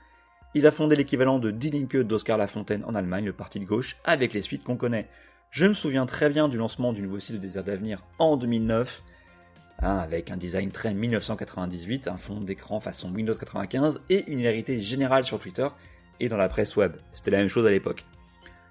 Il 0.55 0.67
a 0.67 0.71
fondé 0.71 0.97
l'équivalent 0.97 1.39
de 1.39 1.51
Die 1.51 1.71
Linke 1.71 1.99
d'Oscar 1.99 2.39
Lafontaine 2.39 2.85
en 2.87 2.95
Allemagne, 2.95 3.27
le 3.27 3.33
parti 3.33 3.61
de 3.61 3.65
gauche, 3.65 3.97
avec 4.05 4.33
les 4.33 4.43
suites 4.43 4.65
qu'on 4.65 4.77
connaît. 4.77 5.09
Je 5.51 5.67
me 5.67 5.75
souviens 5.75 6.07
très 6.07 6.31
bien 6.31 6.49
du 6.49 6.57
lancement 6.57 6.95
du 6.95 7.03
nouveau 7.03 7.19
site 7.19 7.37
de 7.37 7.41
Désert 7.41 7.65
d'Avenir 7.65 8.03
en 8.19 8.39
2009, 8.39 9.03
hein, 9.83 9.97
avec 9.97 10.31
un 10.31 10.37
design 10.37 10.71
très 10.71 10.95
1998, 10.95 12.09
un 12.09 12.17
fond 12.17 12.41
d'écran 12.41 12.81
façon 12.81 13.13
Windows 13.13 13.35
95 13.35 14.01
et 14.09 14.25
une 14.29 14.41
hilarité 14.41 14.81
générale 14.81 15.25
sur 15.25 15.39
Twitter 15.39 15.69
et 16.21 16.29
dans 16.29 16.37
la 16.37 16.49
presse 16.49 16.77
web. 16.77 16.93
C'était 17.13 17.31
la 17.31 17.39
même 17.39 17.49
chose 17.49 17.67
à 17.67 17.71
l'époque. 17.71 18.05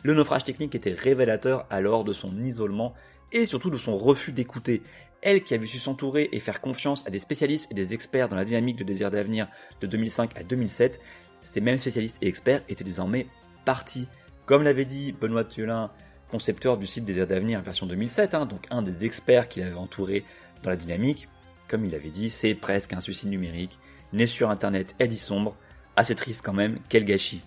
Le 0.04 0.14
naufrage 0.14 0.44
technique 0.44 0.74
était 0.74 0.94
révélateur 0.94 1.66
alors 1.70 2.04
de 2.04 2.14
son 2.14 2.42
isolement 2.44 2.94
et 3.32 3.46
surtout 3.46 3.70
de 3.70 3.78
son 3.78 3.98
refus 3.98 4.32
d'écouter. 4.32 4.82
Elle 5.22 5.44
qui 5.44 5.54
avait 5.54 5.68
su 5.68 5.78
s'entourer 5.78 6.30
et 6.32 6.40
faire 6.40 6.62
confiance 6.62 7.06
à 7.06 7.12
des 7.12 7.20
spécialistes 7.20 7.72
et 7.72 7.76
des 7.76 7.94
experts 7.94 8.28
dans 8.28 8.36
la 8.36 8.46
dynamique 8.46 8.78
de 8.78 8.84
désir 8.84 9.12
d'avenir 9.12 9.48
de 9.80 9.88
2005 9.88 10.38
à 10.38 10.44
2007, 10.44 11.00
ces 11.44 11.62
mêmes 11.62 11.78
spécialistes 11.78 12.18
et 12.22 12.28
experts 12.28 12.64
étaient 12.70 12.84
désormais 12.84 13.28
partis. 13.66 14.08
Comme 14.46 14.64
l'avait 14.64 14.86
dit 14.86 15.12
Benoît 15.12 15.44
Thiolin, 15.44 15.92
concepteur 16.32 16.78
du 16.78 16.88
site 16.88 17.06
Désir 17.06 17.28
d'avenir 17.28 17.62
version 17.62 17.86
2007, 17.86 18.34
hein, 18.34 18.46
donc 18.46 18.66
un 18.72 18.82
des 18.82 19.06
experts 19.06 19.50
qui 19.50 19.60
l'avait 19.60 19.76
entouré 19.76 20.24
dans 20.64 20.70
la 20.70 20.76
dynamique, 20.76 21.28
comme 21.68 21.86
il 21.86 21.96
avait 21.96 22.10
dit, 22.10 22.30
c'est 22.30 22.54
presque 22.54 22.94
un 22.94 23.02
suicide 23.02 23.30
numérique, 23.30 23.80
né 24.14 24.26
sur 24.28 24.50
internet, 24.50 24.96
elle 25.00 25.14
y 25.14 25.18
sombre, 25.18 25.56
assez 25.96 26.16
triste 26.16 26.42
quand 26.44 26.54
même, 26.54 26.80
quel 26.90 27.06
gâchis. 27.06 27.42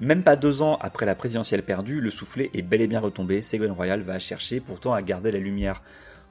Même 0.00 0.22
pas 0.22 0.36
deux 0.36 0.62
ans 0.62 0.78
après 0.80 1.06
la 1.06 1.16
présidentielle 1.16 1.64
perdue, 1.64 2.00
le 2.00 2.12
soufflet 2.12 2.50
est 2.54 2.62
bel 2.62 2.80
et 2.80 2.86
bien 2.86 3.00
retombé, 3.00 3.42
Ségolène 3.42 3.74
Royal 3.74 4.02
va 4.02 4.20
chercher 4.20 4.60
pourtant 4.60 4.92
à 4.94 5.02
garder 5.02 5.32
la 5.32 5.40
lumière. 5.40 5.82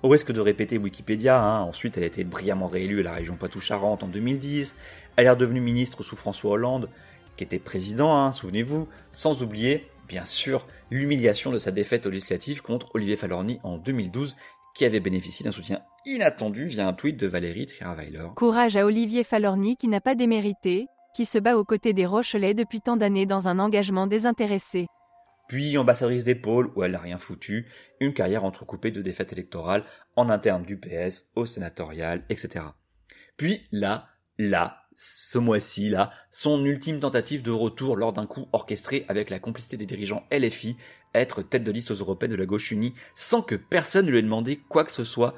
Au 0.03 0.09
risque 0.09 0.31
de 0.31 0.39
répéter 0.39 0.77
Wikipédia, 0.77 1.41
hein, 1.41 1.61
ensuite 1.61 1.97
elle 1.97 2.03
a 2.03 2.07
été 2.07 2.23
brillamment 2.23 2.67
réélue 2.67 3.01
à 3.01 3.03
la 3.03 3.13
région 3.13 3.35
Poitou-Charentes 3.35 4.03
en 4.03 4.07
2010, 4.07 4.77
elle 5.17 5.25
est 5.25 5.29
redevenue 5.29 5.59
ministre 5.59 6.01
sous 6.03 6.15
François 6.15 6.51
Hollande, 6.51 6.89
qui 7.35 7.43
était 7.43 7.59
président, 7.59 8.15
hein, 8.15 8.31
souvenez-vous, 8.31 8.87
sans 9.11 9.43
oublier, 9.43 9.89
bien 10.07 10.23
sûr, 10.23 10.65
l'humiliation 10.89 11.51
de 11.51 11.57
sa 11.57 11.71
défaite 11.71 12.05
aux 12.05 12.09
législatives 12.09 12.61
contre 12.61 12.87
Olivier 12.95 13.17
Falorni 13.17 13.59
en 13.63 13.77
2012, 13.77 14.37
qui 14.77 14.85
avait 14.85 14.99
bénéficié 14.99 15.43
d'un 15.43 15.51
soutien 15.51 15.81
inattendu 16.05 16.67
via 16.67 16.87
un 16.87 16.93
tweet 16.93 17.17
de 17.17 17.25
Valérie 17.25 17.65
Trierweiler. 17.65 18.27
Courage 18.35 18.77
à 18.77 18.85
Olivier 18.85 19.23
Falorni 19.23 19.75
qui 19.75 19.87
n'a 19.87 20.01
pas 20.01 20.13
démérité, 20.13 20.85
qui 21.15 21.25
se 21.25 21.39
bat 21.39 21.57
aux 21.57 21.65
côtés 21.65 21.93
des 21.93 22.05
Rochelais 22.05 22.53
depuis 22.53 22.79
tant 22.79 22.95
d'années 22.95 23.25
dans 23.25 23.47
un 23.47 23.57
engagement 23.57 24.05
désintéressé. 24.05 24.85
Puis 25.47 25.79
ambassadrice 25.79 26.25
d'épaule 26.25 26.71
où 26.75 26.83
elle 26.83 26.91
n'a 26.91 26.99
rien 26.99 27.17
foutu, 27.17 27.65
une 27.99 28.13
carrière 28.13 28.45
entrecoupée 28.45 28.91
de 28.91 29.01
défaites 29.01 29.33
électorales 29.33 29.83
en 30.15 30.29
interne 30.29 30.61
du 30.61 30.77
PS, 30.77 31.31
au 31.35 31.47
sénatorial, 31.47 32.23
etc. 32.29 32.65
Puis 33.35 33.67
là, 33.71 34.07
là, 34.37 34.86
ce 34.99 35.37
mois-ci, 35.37 35.89
là, 35.89 36.11
son 36.31 36.65
ultime 36.65 36.99
tentative 36.99 37.43
de 37.43 37.51
retour 37.51 37.95
lors 37.95 38.13
d'un 38.13 38.25
coup 38.25 38.47
orchestré 38.51 39.05
avec 39.07 39.29
la 39.29 39.37
complicité 39.37 39.77
des 39.77 39.85
dirigeants 39.85 40.23
LFI, 40.31 40.75
être 41.13 41.43
tête 41.43 41.63
de 41.63 41.71
liste 41.71 41.91
aux 41.91 41.95
européennes 41.95 42.31
de 42.31 42.35
la 42.35 42.47
gauche 42.47 42.71
unie, 42.71 42.95
sans 43.13 43.43
que 43.43 43.53
personne 43.53 44.07
ne 44.07 44.11
lui 44.11 44.17
ait 44.17 44.23
demandé 44.23 44.59
quoi 44.69 44.83
que 44.83 44.91
ce 44.91 45.03
soit, 45.03 45.35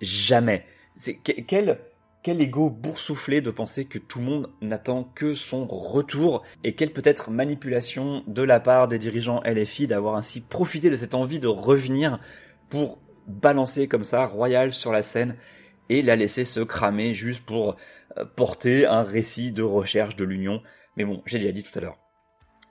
jamais. 0.00 0.64
C'est 0.94 1.16
quel 1.16 1.80
quel 2.22 2.40
ego 2.42 2.68
boursouflé 2.68 3.40
de 3.40 3.50
penser 3.50 3.86
que 3.86 3.98
tout 3.98 4.18
le 4.18 4.26
monde 4.26 4.50
n'attend 4.60 5.04
que 5.14 5.32
son 5.32 5.66
retour 5.66 6.42
et 6.62 6.74
quelle 6.74 6.92
peut-être 6.92 7.30
manipulation 7.30 8.22
de 8.26 8.42
la 8.42 8.60
part 8.60 8.88
des 8.88 8.98
dirigeants 8.98 9.40
LFI 9.46 9.86
d'avoir 9.86 10.16
ainsi 10.16 10.42
profité 10.42 10.90
de 10.90 10.96
cette 10.96 11.14
envie 11.14 11.40
de 11.40 11.46
revenir 11.46 12.20
pour 12.68 12.98
balancer 13.26 13.88
comme 13.88 14.04
ça 14.04 14.26
Royal 14.26 14.70
sur 14.70 14.92
la 14.92 15.02
scène 15.02 15.34
et 15.88 16.02
la 16.02 16.14
laisser 16.14 16.44
se 16.44 16.60
cramer 16.60 17.14
juste 17.14 17.42
pour 17.42 17.76
porter 18.24 18.86
un 18.86 19.02
récit 19.02 19.52
de 19.52 19.62
recherche 19.62 20.16
de 20.16 20.24
l'union. 20.24 20.62
Mais 20.96 21.04
bon, 21.04 21.22
j'ai 21.26 21.38
déjà 21.38 21.52
dit 21.52 21.62
tout 21.62 21.76
à 21.78 21.82
l'heure. 21.82 21.98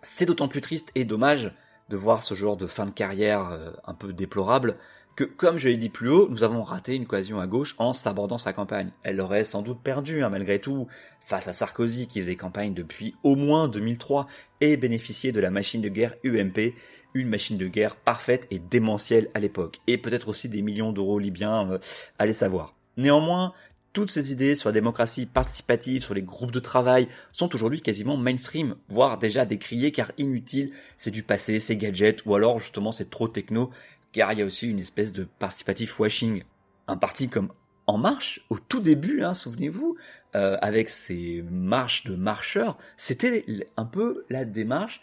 C'est 0.01 0.25
d'autant 0.25 0.47
plus 0.47 0.61
triste 0.61 0.89
et 0.95 1.05
dommage 1.05 1.51
de 1.89 1.97
voir 1.97 2.23
ce 2.23 2.33
genre 2.33 2.57
de 2.57 2.67
fin 2.67 2.85
de 2.85 2.91
carrière 2.91 3.47
euh, 3.47 3.71
un 3.85 3.93
peu 3.93 4.13
déplorable 4.13 4.77
que, 5.15 5.23
comme 5.25 5.57
je 5.57 5.67
l'ai 5.67 5.75
dit 5.75 5.89
plus 5.89 6.09
haut, 6.09 6.29
nous 6.29 6.43
avons 6.45 6.63
raté 6.63 6.95
une 6.95 7.05
cohésion 7.05 7.41
à 7.41 7.47
gauche 7.47 7.75
en 7.77 7.91
sabordant 7.91 8.37
sa 8.37 8.53
campagne. 8.53 8.91
Elle 9.03 9.19
aurait 9.19 9.43
sans 9.43 9.61
doute 9.61 9.81
perdu, 9.83 10.23
hein, 10.23 10.29
malgré 10.29 10.59
tout, 10.59 10.87
face 11.25 11.49
à 11.49 11.53
Sarkozy 11.53 12.07
qui 12.07 12.19
faisait 12.19 12.37
campagne 12.37 12.73
depuis 12.73 13.15
au 13.23 13.35
moins 13.35 13.67
2003 13.67 14.27
et 14.61 14.77
bénéficiait 14.77 15.33
de 15.33 15.41
la 15.41 15.51
machine 15.51 15.81
de 15.81 15.89
guerre 15.89 16.15
UMP, 16.23 16.73
une 17.13 17.27
machine 17.27 17.57
de 17.57 17.67
guerre 17.67 17.97
parfaite 17.97 18.47
et 18.49 18.59
démentielle 18.59 19.29
à 19.33 19.39
l'époque, 19.39 19.79
et 19.87 19.97
peut-être 19.97 20.29
aussi 20.29 20.47
des 20.47 20.61
millions 20.61 20.93
d'euros 20.93 21.19
libyens, 21.19 21.71
euh, 21.71 21.79
allez 22.17 22.31
savoir. 22.31 22.75
Néanmoins, 22.95 23.53
toutes 23.93 24.11
ces 24.11 24.31
idées 24.31 24.55
sur 24.55 24.69
la 24.69 24.73
démocratie 24.73 25.25
participative, 25.25 26.03
sur 26.03 26.13
les 26.13 26.21
groupes 26.21 26.51
de 26.51 26.59
travail, 26.59 27.07
sont 27.31 27.53
aujourd'hui 27.55 27.81
quasiment 27.81 28.17
mainstream, 28.17 28.75
voire 28.87 29.17
déjà 29.17 29.45
décriées 29.45 29.91
car 29.91 30.11
inutiles, 30.17 30.71
c'est 30.97 31.11
du 31.11 31.23
passé, 31.23 31.59
c'est 31.59 31.75
gadget, 31.75 32.25
ou 32.25 32.35
alors 32.35 32.59
justement 32.59 32.91
c'est 32.91 33.09
trop 33.09 33.27
techno, 33.27 33.71
car 34.11 34.33
il 34.33 34.39
y 34.39 34.41
a 34.41 34.45
aussi 34.45 34.67
une 34.67 34.79
espèce 34.79 35.13
de 35.13 35.23
participatif 35.23 35.99
washing. 35.99 36.43
Un 36.87 36.97
parti 36.97 37.29
comme 37.29 37.51
En 37.87 37.97
Marche, 37.97 38.41
au 38.49 38.59
tout 38.59 38.79
début, 38.79 39.23
hein, 39.23 39.33
souvenez-vous, 39.33 39.95
euh, 40.35 40.57
avec 40.61 40.89
ses 40.89 41.43
marches 41.49 42.03
de 42.03 42.15
marcheurs, 42.15 42.77
c'était 42.97 43.45
un 43.77 43.85
peu 43.85 44.25
la 44.29 44.45
démarche 44.45 45.01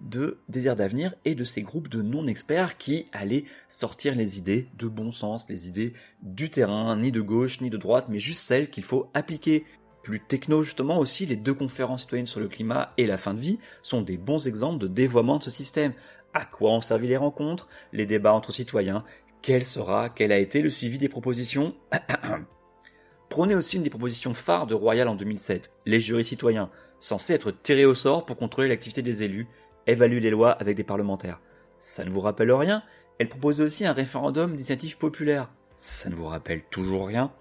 de 0.00 0.38
Désir 0.48 0.76
d'avenir 0.76 1.14
et 1.24 1.34
de 1.34 1.44
ces 1.44 1.62
groupes 1.62 1.88
de 1.88 2.02
non-experts 2.02 2.78
qui 2.78 3.06
allaient 3.12 3.44
sortir 3.68 4.14
les 4.14 4.38
idées 4.38 4.68
de 4.78 4.88
bon 4.88 5.12
sens, 5.12 5.48
les 5.48 5.68
idées 5.68 5.92
du 6.22 6.50
terrain, 6.50 6.96
ni 6.96 7.12
de 7.12 7.20
gauche 7.20 7.60
ni 7.60 7.70
de 7.70 7.76
droite, 7.76 8.06
mais 8.08 8.18
juste 8.18 8.46
celles 8.46 8.70
qu'il 8.70 8.84
faut 8.84 9.10
appliquer. 9.14 9.64
Plus 10.02 10.20
techno 10.20 10.62
justement 10.62 10.98
aussi, 10.98 11.26
les 11.26 11.36
deux 11.36 11.52
conférences 11.52 12.02
citoyennes 12.02 12.26
sur 12.26 12.40
le 12.40 12.48
climat 12.48 12.92
et 12.96 13.06
la 13.06 13.18
fin 13.18 13.34
de 13.34 13.40
vie 13.40 13.58
sont 13.82 14.00
des 14.00 14.16
bons 14.16 14.46
exemples 14.46 14.78
de 14.78 14.86
dévoiement 14.86 15.38
de 15.38 15.44
ce 15.44 15.50
système, 15.50 15.92
à 16.32 16.44
quoi 16.44 16.70
ont 16.70 16.80
servi 16.80 17.08
les 17.08 17.16
rencontres, 17.16 17.68
les 17.92 18.06
débats 18.06 18.32
entre 18.32 18.52
citoyens, 18.52 19.04
quel 19.42 19.64
sera, 19.64 20.08
quel 20.08 20.32
a 20.32 20.38
été 20.38 20.62
le 20.62 20.70
suivi 20.70 20.98
des 20.98 21.08
propositions? 21.08 21.74
Prenez 23.28 23.54
aussi 23.54 23.76
une 23.76 23.82
des 23.82 23.90
propositions 23.90 24.34
phares 24.34 24.66
de 24.66 24.74
Royal 24.74 25.06
en 25.08 25.14
2007, 25.14 25.70
les 25.86 26.00
jurys 26.00 26.24
citoyens, 26.24 26.70
censés 26.98 27.34
être 27.34 27.50
tirés 27.52 27.86
au 27.86 27.94
sort 27.94 28.26
pour 28.26 28.36
contrôler 28.36 28.68
l'activité 28.68 29.02
des 29.02 29.22
élus, 29.22 29.46
évaluer 29.90 30.20
les 30.20 30.30
lois 30.30 30.52
avec 30.52 30.76
des 30.76 30.84
parlementaires. 30.84 31.40
Ça 31.78 32.04
ne 32.04 32.10
vous 32.10 32.20
rappelle 32.20 32.52
rien? 32.52 32.82
Elle 33.18 33.28
proposait 33.28 33.64
aussi 33.64 33.84
un 33.84 33.92
référendum 33.92 34.52
d'initiative 34.52 34.96
populaire. 34.96 35.50
Ça 35.76 36.10
ne 36.10 36.14
vous 36.14 36.26
rappelle 36.26 36.62
toujours 36.70 37.06
rien? 37.06 37.32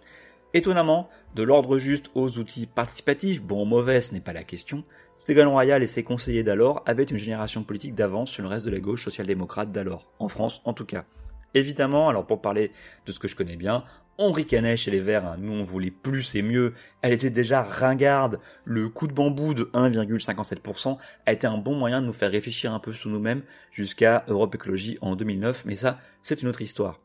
Étonnamment, 0.53 1.10
de 1.36 1.44
l'ordre 1.44 1.77
juste 1.77 2.10
aux 2.15 2.39
outils 2.39 2.65
participatifs, 2.65 3.41
bon 3.44 3.62
ou 3.62 3.65
mauvais, 3.65 4.01
ce 4.01 4.13
n'est 4.13 4.20
pas 4.20 4.34
la 4.34 4.44
question, 4.44 4.84
Ségolène 5.13 5.50
Royal 5.50 5.84
et 5.84 5.88
ses 5.88 6.03
conseillers 6.03 6.44
d'alors 6.44 6.82
avaient 6.88 7.03
une 7.03 7.18
génération 7.18 7.63
politique 7.63 7.94
d'avance 7.94 8.32
sur 8.32 8.41
le 8.41 8.50
reste 8.50 8.65
de 8.65 8.72
la 8.72 8.79
gauche 8.79 9.03
social-démocrate 9.03 9.72
d'alors, 9.72 10.12
en 10.18 10.27
France 10.27 10.62
en 10.65 10.74
tout 10.74 10.86
cas. 10.86 11.06
Évidemment, 11.53 12.10
alors 12.10 12.25
pour 12.25 12.41
parler 12.41 12.72
de 13.06 13.12
ce 13.12 13.20
que 13.20 13.27
je 13.27 13.36
connais 13.36 13.58
bien, 13.58 13.84
on 14.19 14.33
ricanait 14.33 14.77
chez 14.77 14.91
les 14.91 14.99
Verts, 14.99 15.25
hein. 15.25 15.38
nous 15.39 15.53
on 15.53 15.63
voulait 15.63 15.91
plus 15.91 16.35
et 16.35 16.41
mieux, 16.41 16.73
elle 17.01 17.13
était 17.13 17.29
déjà 17.29 17.63
ringarde, 17.63 18.39
le 18.65 18.89
coup 18.89 19.07
de 19.07 19.13
bambou 19.13 19.53
de 19.53 19.63
1,57% 19.73 20.97
a 21.25 21.31
été 21.31 21.47
un 21.47 21.57
bon 21.57 21.73
moyen 21.73 22.01
de 22.01 22.05
nous 22.05 22.13
faire 22.13 22.29
réfléchir 22.29 22.73
un 22.73 22.79
peu 22.79 22.91
sur 22.91 23.09
nous-mêmes 23.09 23.41
jusqu'à 23.71 24.25
Europe 24.27 24.53
Écologie 24.53 24.97
en 24.99 25.15
2009, 25.15 25.63
mais 25.65 25.75
ça, 25.75 25.99
c'est 26.21 26.41
une 26.41 26.49
autre 26.49 26.61
histoire. 26.61 26.99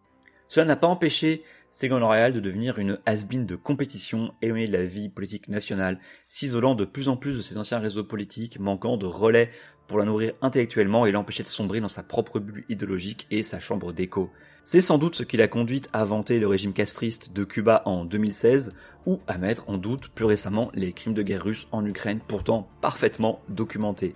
Cela 0.48 0.66
n'a 0.66 0.76
pas 0.76 0.88
empêché 0.88 1.42
Ségolène 1.70 2.04
Royal 2.04 2.32
de 2.32 2.38
devenir 2.38 2.78
une 2.78 2.98
has 3.06 3.24
de 3.24 3.56
compétition, 3.56 4.32
éloignée 4.42 4.68
de 4.68 4.72
la 4.72 4.84
vie 4.84 5.08
politique 5.08 5.48
nationale, 5.48 5.98
s'isolant 6.28 6.76
de 6.76 6.84
plus 6.84 7.08
en 7.08 7.16
plus 7.16 7.36
de 7.36 7.42
ses 7.42 7.58
anciens 7.58 7.80
réseaux 7.80 8.04
politiques, 8.04 8.60
manquant 8.60 8.96
de 8.96 9.06
relais 9.06 9.50
pour 9.86 9.98
la 9.98 10.04
nourrir 10.04 10.32
intellectuellement 10.42 11.06
et 11.06 11.12
l'empêcher 11.12 11.42
de 11.42 11.48
sombrer 11.48 11.80
dans 11.80 11.88
sa 11.88 12.02
propre 12.02 12.38
bulle 12.38 12.64
idéologique 12.68 13.26
et 13.30 13.42
sa 13.42 13.60
chambre 13.60 13.92
d'écho. 13.92 14.30
C'est 14.64 14.80
sans 14.80 14.98
doute 14.98 15.14
ce 15.14 15.22
qui 15.22 15.36
l'a 15.36 15.48
conduite 15.48 15.88
à 15.92 16.04
vanter 16.04 16.38
le 16.38 16.46
régime 16.46 16.72
castriste 16.72 17.32
de 17.32 17.44
Cuba 17.44 17.82
en 17.84 18.04
2016 18.04 18.72
ou 19.06 19.20
à 19.26 19.36
mettre 19.36 19.68
en 19.68 19.76
doute 19.76 20.08
plus 20.08 20.24
récemment 20.24 20.70
les 20.74 20.92
crimes 20.92 21.14
de 21.14 21.22
guerre 21.22 21.44
russes 21.44 21.68
en 21.70 21.84
Ukraine 21.84 22.20
pourtant 22.26 22.68
parfaitement 22.80 23.40
documentés. 23.48 24.14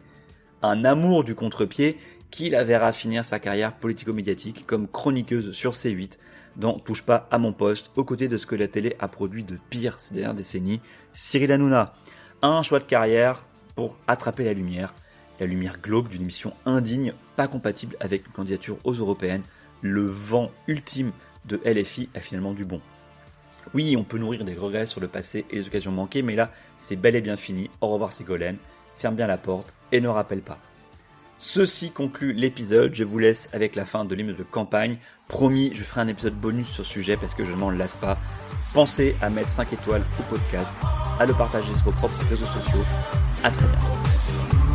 Un 0.62 0.84
amour 0.84 1.22
du 1.22 1.34
contre-pied 1.34 1.98
qui 2.30 2.50
la 2.50 2.64
verra 2.64 2.92
finir 2.92 3.24
sa 3.24 3.38
carrière 3.38 3.74
politico-médiatique 3.76 4.64
comme 4.66 4.88
chroniqueuse 4.88 5.52
sur 5.52 5.72
C8 5.72 6.18
dans 6.58 6.78
Touche 6.78 7.02
pas 7.02 7.28
à 7.30 7.38
mon 7.38 7.52
poste, 7.52 7.92
aux 7.96 8.04
côtés 8.04 8.28
de 8.28 8.36
ce 8.36 8.46
que 8.46 8.56
la 8.56 8.68
télé 8.68 8.96
a 8.98 9.08
produit 9.08 9.44
de 9.44 9.58
pire 9.70 9.98
ces 9.98 10.14
dernières 10.14 10.34
décennies, 10.34 10.80
Cyril 11.12 11.52
Hanouna. 11.52 11.94
Un 12.42 12.62
choix 12.62 12.80
de 12.80 12.84
carrière 12.84 13.44
pour 13.76 13.96
attraper 14.08 14.44
la 14.44 14.52
lumière, 14.52 14.94
la 15.40 15.46
lumière 15.46 15.78
glauque 15.80 16.08
d'une 16.08 16.24
mission 16.24 16.52
indigne, 16.66 17.12
pas 17.36 17.48
compatible 17.48 17.96
avec 18.00 18.26
une 18.26 18.32
candidature 18.32 18.78
aux 18.84 18.94
européennes, 18.94 19.42
le 19.82 20.02
vent 20.02 20.50
ultime 20.66 21.12
de 21.44 21.60
LFI 21.64 22.08
a 22.14 22.20
finalement 22.20 22.52
du 22.52 22.64
bon. 22.64 22.80
Oui, 23.74 23.96
on 23.96 24.04
peut 24.04 24.18
nourrir 24.18 24.44
des 24.44 24.54
regrets 24.54 24.86
sur 24.86 25.00
le 25.00 25.08
passé 25.08 25.44
et 25.50 25.56
les 25.56 25.66
occasions 25.66 25.92
manquées, 25.92 26.22
mais 26.22 26.34
là, 26.34 26.50
c'est 26.78 26.96
bel 26.96 27.16
et 27.16 27.20
bien 27.20 27.36
fini. 27.36 27.70
Au 27.80 27.88
revoir 27.88 28.12
Ségolène. 28.12 28.56
ferme 28.96 29.14
bien 29.14 29.26
la 29.26 29.38
porte 29.38 29.74
et 29.92 30.00
ne 30.00 30.08
rappelle 30.08 30.40
pas. 30.40 30.58
Ceci 31.38 31.92
conclut 31.92 32.32
l'épisode, 32.32 32.94
je 32.94 33.04
vous 33.04 33.18
laisse 33.20 33.48
avec 33.52 33.76
la 33.76 33.84
fin 33.84 34.04
de 34.04 34.14
l'hymne 34.14 34.34
de 34.34 34.42
campagne. 34.42 34.98
Promis, 35.28 35.70
je 35.72 35.84
ferai 35.84 36.00
un 36.00 36.08
épisode 36.08 36.34
bonus 36.34 36.68
sur 36.68 36.84
ce 36.84 36.90
sujet 36.90 37.16
parce 37.16 37.34
que 37.34 37.44
je 37.44 37.52
ne 37.52 37.56
m'en 37.56 37.70
lasse 37.70 37.94
pas. 37.94 38.18
Pensez 38.74 39.14
à 39.22 39.30
mettre 39.30 39.50
5 39.50 39.72
étoiles 39.72 40.02
au 40.18 40.22
podcast, 40.24 40.74
à 41.20 41.26
le 41.26 41.34
partager 41.34 41.72
sur 41.74 41.84
vos 41.84 41.92
propres 41.92 42.26
réseaux 42.28 42.44
sociaux. 42.44 42.84
À 43.44 43.50
très 43.50 43.66
bientôt. 43.66 44.67